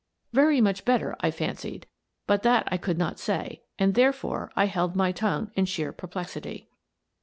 [0.33, 1.85] Very much better, I fancied,
[2.25, 6.07] but that I could not say, and, therefore, I held my tongue in sheer per
[6.07, 6.65] plexity.